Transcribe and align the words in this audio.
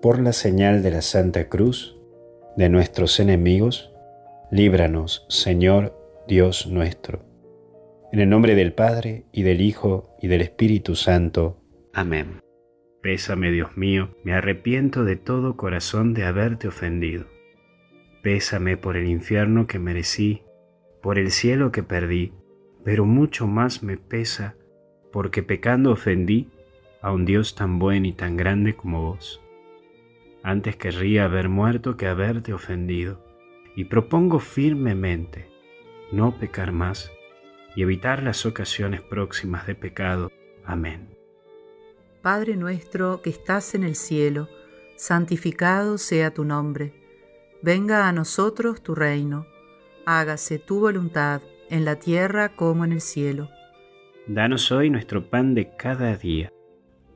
por 0.00 0.20
la 0.20 0.32
señal 0.32 0.82
de 0.82 0.92
la 0.92 1.02
Santa 1.02 1.48
Cruz, 1.48 1.96
de 2.56 2.68
nuestros 2.68 3.18
enemigos, 3.20 3.92
líbranos, 4.50 5.26
Señor 5.28 5.94
Dios 6.28 6.66
nuestro. 6.68 7.24
En 8.12 8.20
el 8.20 8.28
nombre 8.28 8.54
del 8.54 8.72
Padre, 8.72 9.26
y 9.32 9.42
del 9.42 9.60
Hijo, 9.60 10.16
y 10.22 10.28
del 10.28 10.40
Espíritu 10.40 10.94
Santo. 10.94 11.60
Amén. 11.92 12.40
Pésame, 13.02 13.50
Dios 13.50 13.76
mío, 13.76 14.16
me 14.24 14.32
arrepiento 14.32 15.04
de 15.04 15.16
todo 15.16 15.56
corazón 15.56 16.14
de 16.14 16.24
haberte 16.24 16.68
ofendido. 16.68 17.26
Pésame 18.22 18.76
por 18.76 18.96
el 18.96 19.08
infierno 19.08 19.66
que 19.66 19.78
merecí, 19.78 20.42
por 21.02 21.18
el 21.18 21.30
cielo 21.30 21.72
que 21.72 21.82
perdí, 21.82 22.32
pero 22.84 23.04
mucho 23.04 23.46
más 23.46 23.82
me 23.82 23.96
pesa 23.96 24.54
porque 25.12 25.42
pecando 25.42 25.92
ofendí 25.92 26.48
a 27.00 27.12
un 27.12 27.24
Dios 27.24 27.54
tan 27.54 27.78
bueno 27.78 28.06
y 28.06 28.12
tan 28.12 28.36
grande 28.36 28.74
como 28.74 29.02
vos. 29.02 29.40
Antes 30.48 30.76
querría 30.76 31.26
haber 31.26 31.50
muerto 31.50 31.98
que 31.98 32.06
haberte 32.06 32.54
ofendido, 32.54 33.22
y 33.76 33.84
propongo 33.84 34.38
firmemente 34.38 35.46
no 36.10 36.38
pecar 36.38 36.72
más 36.72 37.12
y 37.76 37.82
evitar 37.82 38.22
las 38.22 38.46
ocasiones 38.46 39.02
próximas 39.02 39.66
de 39.66 39.74
pecado. 39.74 40.32
Amén. 40.64 41.14
Padre 42.22 42.56
nuestro 42.56 43.20
que 43.20 43.28
estás 43.28 43.74
en 43.74 43.84
el 43.84 43.94
cielo, 43.94 44.48
santificado 44.96 45.98
sea 45.98 46.32
tu 46.32 46.46
nombre. 46.46 46.94
Venga 47.60 48.08
a 48.08 48.12
nosotros 48.12 48.82
tu 48.82 48.94
reino. 48.94 49.44
Hágase 50.06 50.58
tu 50.58 50.80
voluntad 50.80 51.42
en 51.68 51.84
la 51.84 51.96
tierra 51.96 52.56
como 52.56 52.86
en 52.86 52.92
el 52.92 53.02
cielo. 53.02 53.50
Danos 54.26 54.72
hoy 54.72 54.88
nuestro 54.88 55.28
pan 55.28 55.54
de 55.54 55.76
cada 55.76 56.16
día 56.16 56.50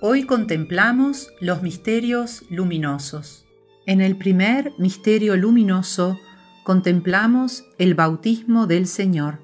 Hoy 0.00 0.26
contemplamos 0.26 1.32
los 1.40 1.60
misterios 1.62 2.44
luminosos. 2.50 3.48
En 3.84 4.00
el 4.00 4.16
primer 4.16 4.72
misterio 4.78 5.36
luminoso 5.36 6.20
contemplamos 6.62 7.64
el 7.78 7.96
bautismo 7.96 8.68
del 8.68 8.86
Señor. 8.86 9.40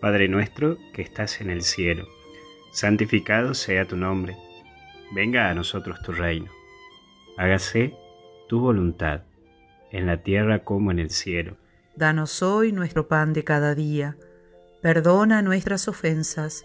Padre 0.00 0.28
nuestro 0.28 0.78
que 0.92 1.02
estás 1.02 1.40
en 1.40 1.50
el 1.50 1.62
cielo, 1.62 2.06
santificado 2.70 3.54
sea 3.54 3.88
tu 3.88 3.96
nombre. 3.96 4.36
Venga 5.10 5.50
a 5.50 5.54
nosotros 5.54 6.00
tu 6.00 6.12
reino. 6.12 6.52
Hágase 7.36 7.92
tu 8.48 8.60
voluntad, 8.60 9.22
en 9.90 10.06
la 10.06 10.18
tierra 10.18 10.62
como 10.62 10.92
en 10.92 11.00
el 11.00 11.10
cielo. 11.10 11.56
Danos 11.96 12.40
hoy 12.44 12.70
nuestro 12.70 13.08
pan 13.08 13.32
de 13.32 13.42
cada 13.42 13.74
día. 13.74 14.16
Perdona 14.80 15.42
nuestras 15.42 15.88
ofensas 15.88 16.64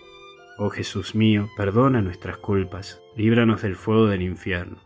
Oh 0.63 0.69
Jesús 0.69 1.15
mío, 1.15 1.49
perdona 1.57 2.03
nuestras 2.03 2.37
culpas, 2.37 3.01
líbranos 3.15 3.63
del 3.63 3.75
fuego 3.75 4.05
del 4.05 4.21
infierno. 4.21 4.77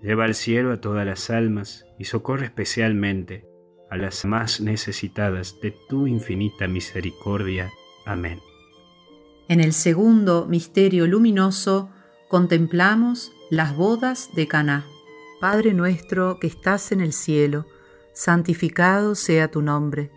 Lleva 0.00 0.24
al 0.24 0.36
cielo 0.36 0.70
a 0.72 0.80
todas 0.80 1.04
las 1.04 1.28
almas 1.28 1.86
y 1.98 2.04
socorre 2.04 2.44
especialmente 2.44 3.44
a 3.90 3.96
las 3.96 4.24
más 4.24 4.60
necesitadas 4.60 5.60
de 5.60 5.74
tu 5.88 6.06
infinita 6.06 6.68
misericordia. 6.68 7.68
Amén. 8.06 8.40
En 9.48 9.58
el 9.58 9.72
segundo 9.72 10.46
misterio 10.46 11.08
luminoso 11.08 11.90
contemplamos 12.28 13.32
las 13.50 13.74
bodas 13.74 14.30
de 14.36 14.46
Caná. 14.46 14.86
Padre 15.40 15.74
nuestro 15.74 16.38
que 16.38 16.46
estás 16.46 16.92
en 16.92 17.00
el 17.00 17.12
cielo, 17.12 17.66
santificado 18.12 19.16
sea 19.16 19.50
tu 19.50 19.62
nombre. 19.62 20.12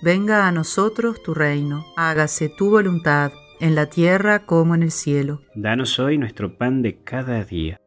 Venga 0.00 0.48
a 0.48 0.52
nosotros 0.52 1.22
tu 1.22 1.34
reino, 1.34 1.84
hágase 1.94 2.48
tu 2.48 2.70
voluntad 2.70 3.32
en 3.60 3.74
la 3.74 3.86
tierra 3.86 4.46
como 4.46 4.74
en 4.74 4.82
el 4.82 4.90
cielo. 4.90 5.42
Danos 5.54 5.98
hoy 5.98 6.16
nuestro 6.16 6.56
pan 6.56 6.80
de 6.80 6.96
cada 7.04 7.44
día 7.44 7.78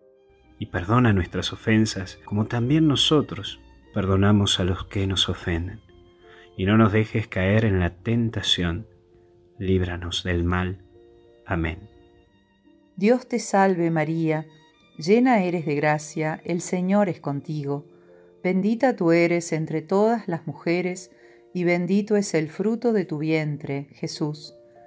y 0.60 0.68
perdona 0.68 1.14
nuestras 1.14 1.52
ofensas 1.52 2.20
como 2.26 2.46
también 2.46 2.88
nosotros 2.88 3.60
perdonamos 3.94 4.60
a 4.60 4.64
los 4.64 4.86
que 4.86 5.08
nos 5.08 5.30
ofenden. 5.30 5.82
Y 6.56 6.66
no 6.66 6.78
nos 6.78 6.94
dejes 6.94 7.28
caer 7.28 7.66
en 7.66 7.80
la 7.80 7.90
tentación, 7.90 8.88
líbranos 9.58 10.24
del 10.24 10.44
mal. 10.44 10.84
Amén. 11.46 11.90
Dios 12.96 13.28
te 13.28 13.40
salve 13.40 13.90
María, 13.90 14.46
llena 14.98 15.44
eres 15.44 15.66
de 15.66 15.74
gracia, 15.76 16.40
el 16.46 16.62
Señor 16.62 17.10
es 17.10 17.20
contigo, 17.20 17.88
bendita 18.44 18.96
tú 18.96 19.12
eres 19.12 19.52
entre 19.52 19.82
todas 19.82 20.28
las 20.28 20.46
mujeres, 20.46 21.12
y 21.56 21.64
bendito 21.64 22.16
es 22.16 22.36
el 22.36 22.50
fruto 22.50 22.94
de 22.94 23.06
tu 23.06 23.18
vientre, 23.18 23.88
Jesús. 23.94 24.56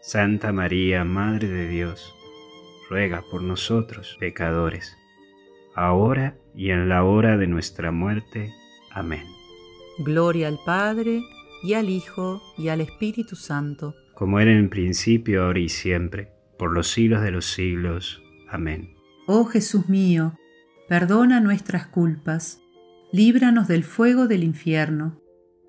Santa 0.00 0.52
María, 0.52 1.04
Madre 1.04 1.48
de 1.48 1.68
Dios, 1.68 2.14
ruega 2.88 3.24
por 3.30 3.42
nosotros 3.42 4.16
pecadores, 4.20 4.96
ahora 5.74 6.36
y 6.54 6.70
en 6.70 6.88
la 6.88 7.04
hora 7.04 7.36
de 7.36 7.46
nuestra 7.46 7.90
muerte. 7.92 8.52
Amén. 8.92 9.24
Gloria 9.98 10.48
al 10.48 10.58
Padre, 10.64 11.22
y 11.62 11.74
al 11.74 11.88
Hijo, 11.88 12.40
y 12.56 12.68
al 12.68 12.80
Espíritu 12.80 13.36
Santo. 13.36 13.94
Como 14.14 14.38
era 14.40 14.52
en 14.52 14.58
el 14.58 14.68
principio, 14.68 15.44
ahora 15.44 15.58
y 15.58 15.68
siempre, 15.68 16.32
por 16.58 16.72
los 16.72 16.88
siglos 16.88 17.22
de 17.22 17.30
los 17.30 17.46
siglos. 17.46 18.22
Amén. 18.48 18.94
Oh 19.26 19.44
Jesús 19.44 19.88
mío, 19.88 20.38
perdona 20.88 21.40
nuestras 21.40 21.86
culpas, 21.86 22.60
líbranos 23.12 23.68
del 23.68 23.84
fuego 23.84 24.26
del 24.26 24.44
infierno, 24.44 25.20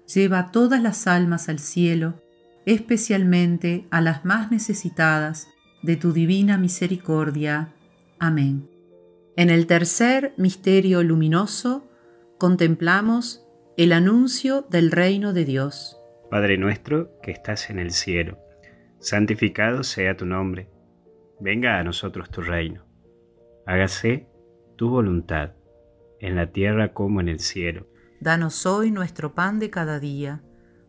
lleva 0.06 0.52
todas 0.52 0.82
las 0.82 1.08
almas 1.08 1.50
al 1.50 1.60
cielo, 1.60 2.22
especialmente 2.74 3.88
a 3.92 4.02
las 4.02 4.26
más 4.26 4.52
necesitadas 4.52 5.48
de 5.82 5.96
tu 5.96 6.14
divina 6.14 6.58
misericordia. 6.58 7.74
Amén. 8.20 8.70
En 9.36 9.50
el 9.50 9.68
tercer 9.68 10.34
misterio 10.38 11.04
luminoso 11.04 11.90
contemplamos 12.38 13.46
el 13.78 13.94
anuncio 13.94 14.68
del 14.70 14.92
reino 14.92 15.34
de 15.34 15.46
Dios. 15.46 15.98
Padre 16.30 16.58
nuestro 16.58 17.20
que 17.22 17.32
estás 17.32 17.70
en 17.70 17.80
el 17.80 17.92
cielo, 17.92 18.38
santificado 19.00 19.84
sea 19.84 20.18
tu 20.18 20.26
nombre, 20.26 20.70
venga 21.40 21.80
a 21.80 21.84
nosotros 21.84 22.30
tu 22.30 22.42
reino 22.42 22.90
hágase 23.70 24.28
tu 24.78 24.90
voluntad, 24.90 25.52
en 26.20 26.36
la 26.36 26.52
tierra 26.52 26.92
como 26.92 27.22
en 27.22 27.30
el 27.30 27.40
cielo. 27.40 27.86
Danos 28.20 28.66
hoy 28.66 28.90
nuestro 28.90 29.36
pan 29.36 29.60
de 29.60 29.70
cada 29.70 30.00
día, 30.00 30.42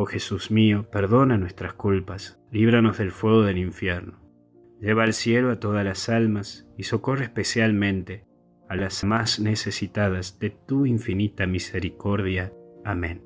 Oh 0.00 0.06
Jesús 0.06 0.52
mío, 0.52 0.86
perdona 0.92 1.38
nuestras 1.38 1.74
culpas, 1.74 2.38
líbranos 2.52 2.98
del 2.98 3.10
fuego 3.10 3.42
del 3.42 3.58
infierno, 3.58 4.20
lleva 4.80 5.02
al 5.02 5.12
cielo 5.12 5.50
a 5.50 5.58
todas 5.58 5.84
las 5.84 6.08
almas 6.08 6.68
y 6.76 6.84
socorre 6.84 7.24
especialmente 7.24 8.24
a 8.68 8.76
las 8.76 9.02
más 9.02 9.40
necesitadas 9.40 10.38
de 10.38 10.50
tu 10.50 10.86
infinita 10.86 11.48
misericordia. 11.48 12.52
Amén. 12.84 13.24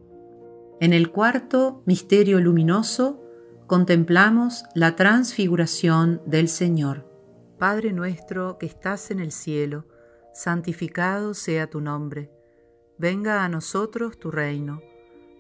En 0.81 0.95
el 0.95 1.11
cuarto 1.11 1.83
misterio 1.85 2.41
luminoso 2.41 3.23
contemplamos 3.67 4.65
la 4.75 4.97
transfiguración 4.97 6.23
del 6.25 6.49
Señor. 6.49 7.07
Padre 7.59 7.93
nuestro 7.93 8.57
que 8.57 8.65
estás 8.65 9.11
en 9.11 9.21
el 9.21 9.33
cielo, 9.33 9.85
santificado 10.33 11.35
sea 11.35 11.69
tu 11.69 11.83
nombre. 11.83 12.31
Venga 12.97 13.45
a 13.45 13.51
nosotros 13.51 14.19
tu 14.19 14.31
reino. 14.31 14.81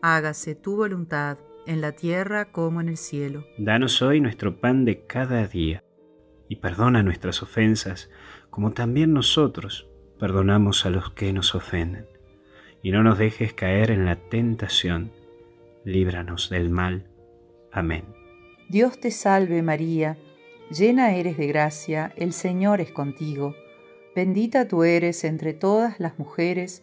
Hágase 0.04 0.56
tu 0.56 0.74
voluntad 0.74 1.38
en 1.64 1.80
la 1.80 1.92
tierra 1.92 2.50
como 2.50 2.80
en 2.80 2.88
el 2.88 2.96
cielo. 2.96 3.46
Danos 3.56 4.02
hoy 4.02 4.20
nuestro 4.20 4.60
pan 4.60 4.84
de 4.84 5.06
cada 5.06 5.46
día 5.46 5.84
y 6.48 6.56
perdona 6.56 7.04
nuestras 7.04 7.40
ofensas 7.40 8.10
como 8.50 8.72
también 8.72 9.12
nosotros 9.12 9.88
perdonamos 10.18 10.86
a 10.86 10.90
los 10.90 11.12
que 11.12 11.32
nos 11.32 11.54
ofenden. 11.54 12.08
Y 12.82 12.90
no 12.90 13.04
nos 13.04 13.16
dejes 13.16 13.54
caer 13.54 13.92
en 13.92 14.04
la 14.04 14.16
tentación, 14.16 15.12
líbranos 15.84 16.50
del 16.50 16.68
mal. 16.68 17.06
Amén. 17.70 18.04
Dios 18.68 18.98
te 18.98 19.12
salve 19.12 19.62
María, 19.62 20.18
llena 20.68 21.14
eres 21.14 21.36
de 21.36 21.46
gracia, 21.46 22.12
el 22.16 22.32
Señor 22.32 22.80
es 22.80 22.90
contigo. 22.90 23.54
Bendita 24.16 24.66
tú 24.66 24.82
eres 24.82 25.22
entre 25.22 25.54
todas 25.54 26.00
las 26.00 26.18
mujeres, 26.18 26.82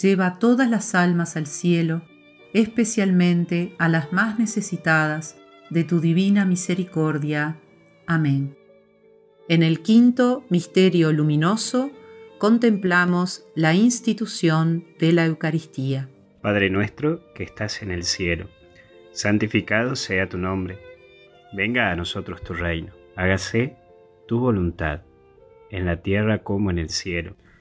lleva 0.00 0.38
todas 0.38 0.68
las 0.68 0.94
almas 0.94 1.36
al 1.36 1.46
cielo, 1.46 2.02
especialmente 2.52 3.74
a 3.78 3.88
las 3.88 4.12
más 4.12 4.38
necesitadas 4.38 5.36
de 5.70 5.84
tu 5.84 6.00
divina 6.00 6.44
misericordia. 6.44 7.58
Amén. 8.06 8.56
En 9.48 9.62
el 9.62 9.80
quinto 9.80 10.44
misterio 10.50 11.12
luminoso 11.12 11.90
contemplamos 12.38 13.46
la 13.54 13.74
institución 13.74 14.84
de 14.98 15.12
la 15.12 15.26
Eucaristía. 15.26 16.08
Padre 16.42 16.70
nuestro 16.70 17.32
que 17.34 17.44
estás 17.44 17.82
en 17.82 17.90
el 17.90 18.04
cielo, 18.04 18.48
santificado 19.12 19.96
sea 19.96 20.28
tu 20.28 20.38
nombre. 20.38 20.78
Venga 21.52 21.90
a 21.90 21.96
nosotros 21.96 22.42
tu 22.42 22.52
reino. 22.52 22.92
Hágase 23.16 23.76
tu 24.28 24.40
voluntad, 24.40 25.02
en 25.70 25.86
la 25.86 26.02
tierra 26.02 26.42
como 26.42 26.70
en 26.70 26.78
el 26.78 26.90
cielo. 26.90 27.34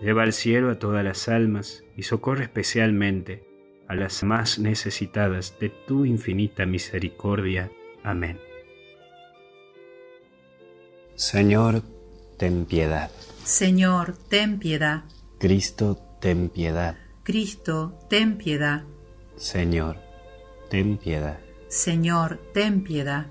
Lleva 0.00 0.22
al 0.22 0.32
cielo 0.32 0.70
a 0.70 0.78
todas 0.78 1.02
las 1.04 1.28
almas 1.28 1.84
y 1.96 2.02
socorre 2.02 2.44
especialmente 2.44 3.44
a 3.88 3.94
las 3.94 4.22
más 4.22 4.58
necesitadas 4.58 5.58
de 5.58 5.70
tu 5.70 6.04
infinita 6.04 6.66
misericordia. 6.66 7.70
Amén. 8.02 8.38
Señor, 11.14 11.82
ten 12.36 12.66
piedad. 12.66 13.10
Señor, 13.44 14.16
ten 14.28 14.58
piedad. 14.58 15.04
Cristo, 15.38 15.98
ten 16.20 16.50
piedad. 16.50 16.96
Cristo, 17.22 17.98
ten 18.10 18.36
piedad. 18.36 18.84
Señor, 19.36 19.96
ten 20.68 20.98
piedad. 20.98 21.38
Señor, 21.68 22.38
ten 22.52 22.84
piedad. 22.84 23.26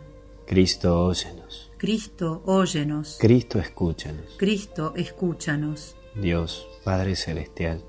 Cristo, 0.48 1.06
óyenos. 1.06 1.72
Cristo, 1.78 2.42
óyenos. 2.46 3.18
Cristo, 3.20 3.60
escúchanos. 3.60 4.36
Cristo, 4.38 4.94
escúchanos. 4.96 5.96
Dios, 6.16 6.68
Padre 6.84 7.16
Celestial. 7.16 7.84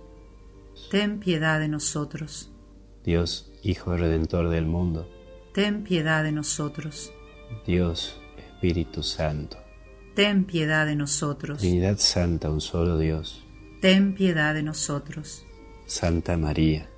Ten 0.91 1.21
piedad 1.21 1.61
de 1.61 1.69
nosotros. 1.69 2.51
Dios, 3.05 3.53
Hijo 3.63 3.97
Redentor 3.97 4.49
del 4.49 4.67
mundo. 4.67 5.09
Ten 5.53 5.85
piedad 5.85 6.25
de 6.25 6.33
nosotros. 6.33 7.13
Dios, 7.67 8.21
Espíritu 8.37 9.03
Santo. 9.03 9.59
Ten 10.15 10.45
piedad 10.45 10.87
de 10.87 10.97
nosotros. 10.97 11.59
Trinidad 11.59 11.99
Santa, 11.99 12.51
un 12.51 12.61
solo 12.61 12.99
Dios. 12.99 13.45
Ten 13.81 14.15
piedad 14.15 14.55
de 14.55 14.63
nosotros. 14.63 15.45
Santa 15.87 16.37
María. 16.37 16.89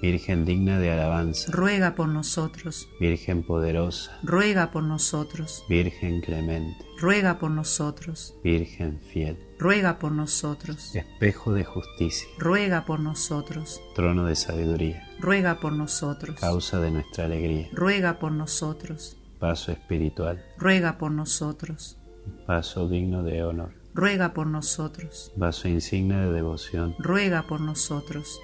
Virgen 0.00 0.44
digna 0.44 0.78
de 0.78 0.92
alabanza. 0.92 1.50
Ruega 1.50 1.96
por 1.96 2.08
nosotros. 2.08 2.88
Virgen 3.00 3.42
poderosa. 3.42 4.16
Ruega 4.22 4.70
por 4.70 4.84
nosotros. 4.84 5.64
Virgen 5.68 6.20
clemente. 6.20 6.84
Ruega 7.00 7.38
por 7.38 7.50
nosotros. 7.50 8.34
Virgen 8.44 9.00
fiel. 9.00 9.38
Ruega 9.58 9.98
por 9.98 10.12
nosotros. 10.12 10.94
Espejo 10.94 11.52
de 11.52 11.64
justicia. 11.64 12.28
Ruega 12.38 12.84
por 12.84 13.00
nosotros. 13.00 13.80
Trono 13.96 14.24
de 14.26 14.36
sabiduría. 14.36 15.08
Ruega 15.18 15.58
por 15.58 15.72
nosotros. 15.72 16.38
Causa 16.38 16.80
de 16.80 16.92
nuestra 16.92 17.24
alegría. 17.24 17.68
Ruega 17.72 18.20
por 18.20 18.30
nosotros. 18.30 19.16
Paso 19.40 19.72
espiritual. 19.72 20.44
Ruega 20.58 20.96
por 20.98 21.10
nosotros. 21.10 21.98
Paso 22.46 22.88
digno 22.88 23.24
de 23.24 23.42
honor. 23.42 23.72
Ruega 23.94 24.32
por 24.32 24.46
nosotros. 24.46 25.32
Vaso 25.34 25.66
insignia 25.66 26.18
de 26.18 26.32
devoción. 26.32 26.94
Ruega 26.98 27.42
por 27.48 27.60
nosotros. 27.60 28.40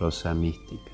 Rosa 0.00 0.34
mística. 0.34 0.93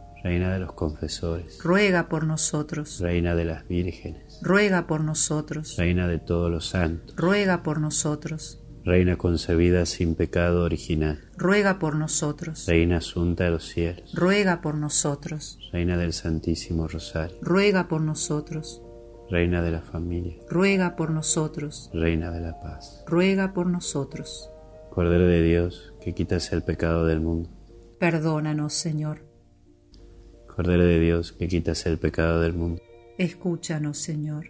Reina 0.23 0.53
de 0.53 0.59
los 0.59 0.73
confesores. 0.73 1.59
Ruega 1.63 2.07
por 2.07 2.25
nosotros. 2.25 2.99
Reina 2.99 3.35
de 3.35 3.45
las 3.45 3.67
vírgenes. 3.67 4.39
Ruega 4.41 4.87
por 4.87 5.01
nosotros. 5.01 5.75
Reina 5.77 6.07
de 6.07 6.19
todos 6.19 6.51
los 6.51 6.67
santos. 6.69 7.15
Ruega 7.15 7.63
por 7.63 7.79
nosotros. 7.79 8.59
Reina 8.83 9.15
concebida 9.15 9.85
sin 9.85 10.15
pecado 10.15 10.63
original. 10.63 11.19
Ruega 11.37 11.77
por 11.77 11.95
nosotros. 11.95 12.65
Reina 12.67 12.97
asunta 12.97 13.43
de 13.43 13.51
los 13.51 13.67
cielos. 13.67 14.11
Ruega 14.13 14.61
por 14.61 14.75
nosotros. 14.75 15.59
Reina 15.71 15.97
del 15.97 16.13
Santísimo 16.13 16.87
Rosario. 16.87 17.37
Ruega 17.41 17.87
por 17.87 18.01
nosotros. 18.01 18.81
Reina 19.29 19.61
de 19.61 19.71
la 19.71 19.81
familia. 19.81 20.37
Ruega 20.49 20.95
por 20.95 21.11
nosotros. 21.11 21.89
Reina 21.93 22.31
de 22.31 22.41
la 22.41 22.59
paz. 22.59 23.03
Ruega 23.07 23.53
por 23.53 23.67
nosotros. 23.67 24.49
Cordero 24.89 25.25
de 25.25 25.41
Dios, 25.41 25.93
que 26.01 26.13
quitas 26.13 26.51
el 26.51 26.63
pecado 26.63 27.05
del 27.05 27.21
mundo. 27.21 27.49
Perdónanos, 27.97 28.73
Señor. 28.73 29.30
Cordero 30.55 30.83
de 30.83 30.99
Dios, 30.99 31.31
que 31.31 31.47
quitas 31.47 31.85
el 31.85 31.97
pecado 31.97 32.41
del 32.41 32.53
mundo. 32.53 32.81
Escúchanos, 33.17 33.97
Señor. 33.97 34.49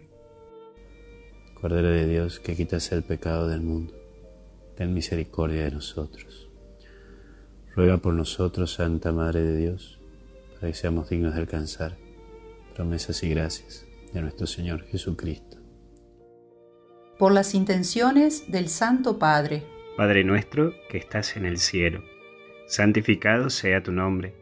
Cordero 1.60 1.90
de 1.90 2.08
Dios, 2.08 2.40
que 2.40 2.56
quitas 2.56 2.90
el 2.90 3.04
pecado 3.04 3.46
del 3.46 3.60
mundo. 3.60 3.94
Ten 4.76 4.92
misericordia 4.94 5.62
de 5.62 5.70
nosotros. 5.70 6.50
Ruega 7.76 7.98
por 7.98 8.14
nosotros, 8.14 8.74
Santa 8.74 9.12
Madre 9.12 9.42
de 9.42 9.56
Dios, 9.56 10.00
para 10.54 10.72
que 10.72 10.74
seamos 10.74 11.08
dignos 11.08 11.34
de 11.34 11.40
alcanzar 11.40 11.96
promesas 12.74 13.22
y 13.22 13.28
gracias 13.28 13.86
de 14.12 14.22
nuestro 14.22 14.48
Señor 14.48 14.82
Jesucristo. 14.86 15.58
Por 17.16 17.30
las 17.30 17.54
intenciones 17.54 18.50
del 18.50 18.68
Santo 18.68 19.20
Padre. 19.20 19.64
Padre 19.96 20.24
nuestro 20.24 20.74
que 20.90 20.98
estás 20.98 21.36
en 21.36 21.46
el 21.46 21.58
cielo, 21.58 22.02
santificado 22.66 23.50
sea 23.50 23.84
tu 23.84 23.92
nombre, 23.92 24.41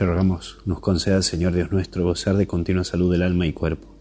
Te 0.00 0.06
rogamos, 0.06 0.56
nos 0.64 0.80
conceda, 0.80 1.20
Señor 1.20 1.52
Dios 1.52 1.70
nuestro, 1.72 2.04
gozar 2.04 2.38
de 2.38 2.46
continua 2.46 2.84
salud 2.84 3.12
del 3.12 3.20
alma 3.20 3.44
y 3.44 3.52
cuerpo, 3.52 3.94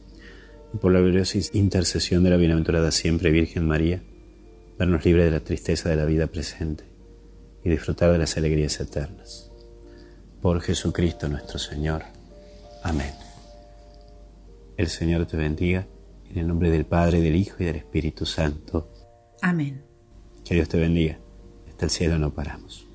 y 0.73 0.77
por 0.77 0.93
la 0.93 1.01
gloriosa 1.01 1.39
intercesión 1.51 2.23
de 2.23 2.29
la 2.29 2.37
bienaventurada 2.37 2.89
siempre 2.91 3.31
Virgen 3.31 3.67
María, 3.67 4.01
vernos 4.77 5.03
libre 5.03 5.25
de 5.25 5.31
la 5.31 5.41
tristeza 5.41 5.89
de 5.89 5.97
la 5.97 6.05
vida 6.05 6.27
presente 6.27 6.85
y 7.65 7.69
disfrutar 7.69 8.13
de 8.13 8.17
las 8.17 8.37
alegrías 8.37 8.79
eternas. 8.79 9.51
Por 10.41 10.61
Jesucristo 10.61 11.27
nuestro 11.27 11.59
Señor. 11.59 12.03
Amén. 12.81 13.11
El 14.77 14.87
Señor 14.87 15.25
te 15.25 15.35
bendiga, 15.35 15.85
en 16.31 16.37
el 16.37 16.47
nombre 16.47 16.71
del 16.71 16.85
Padre, 16.85 17.19
del 17.19 17.35
Hijo 17.35 17.57
y 17.59 17.65
del 17.65 17.75
Espíritu 17.75 18.25
Santo. 18.25 18.89
Amén. 19.41 19.83
Que 20.45 20.55
Dios 20.55 20.69
te 20.69 20.79
bendiga. 20.79 21.19
Hasta 21.67 21.83
el 21.83 21.91
cielo 21.91 22.17
no 22.17 22.33
paramos. 22.33 22.88